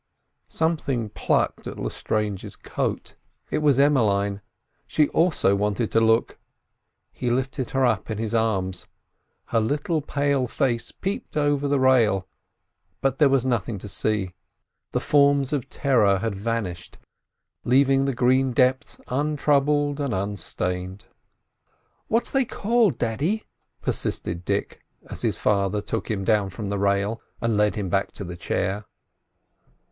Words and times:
Something 0.49 1.09
plucked 1.11 1.67
at 1.67 1.77
Lestrange's 1.77 2.55
coat: 2.55 3.13
it 3.51 3.59
was 3.59 3.77
Emmeline—she 3.77 5.07
also 5.09 5.55
wanted 5.55 5.91
to 5.91 6.01
look. 6.01 6.39
He 7.11 7.29
lifted 7.29 7.69
her 7.69 7.85
up 7.85 8.09
in 8.09 8.17
his 8.17 8.33
arms; 8.33 8.87
her 9.49 9.59
little 9.59 10.01
pale 10.01 10.47
face 10.47 10.91
peeped 10.91 11.37
over 11.37 11.67
the 11.67 11.79
rail, 11.79 12.27
but 13.01 13.19
there 13.19 13.29
was 13.29 13.45
nothing 13.45 13.77
to 13.77 13.87
see: 13.87 14.33
the 14.91 14.99
forms 14.99 15.53
of 15.53 15.69
terror 15.69 16.17
had 16.17 16.33
vanished, 16.33 16.97
leaving 17.63 18.05
the 18.05 18.15
green 18.15 18.53
depths 18.53 18.99
untroubled 19.07 19.99
and 19.99 20.15
unstained. 20.15 21.05
"What's 22.07 22.31
they 22.31 22.43
called, 22.45 22.97
daddy?" 22.97 23.43
persisted 23.83 24.45
Dick, 24.45 24.81
as 25.05 25.21
his 25.21 25.37
father 25.37 25.79
took 25.79 26.09
him 26.09 26.23
down 26.23 26.49
from 26.49 26.69
the 26.69 26.79
rail, 26.79 27.21
and 27.39 27.55
led 27.55 27.75
him 27.75 27.87
back 27.87 28.11
to 28.13 28.23
the 28.23 28.35
chair. 28.35 28.85